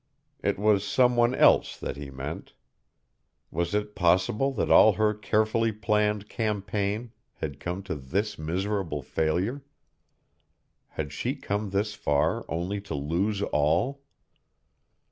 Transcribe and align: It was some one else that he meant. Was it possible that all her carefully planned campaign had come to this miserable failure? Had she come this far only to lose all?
It 0.41 0.57
was 0.57 0.83
some 0.83 1.15
one 1.15 1.35
else 1.35 1.77
that 1.77 1.95
he 1.95 2.09
meant. 2.09 2.53
Was 3.51 3.75
it 3.75 3.93
possible 3.93 4.51
that 4.53 4.71
all 4.71 4.93
her 4.93 5.13
carefully 5.13 5.71
planned 5.71 6.27
campaign 6.27 7.11
had 7.35 7.59
come 7.59 7.83
to 7.83 7.93
this 7.93 8.39
miserable 8.39 9.03
failure? 9.03 9.61
Had 10.87 11.13
she 11.13 11.35
come 11.35 11.69
this 11.69 11.93
far 11.93 12.45
only 12.49 12.81
to 12.81 12.95
lose 12.95 13.43
all? 13.43 14.01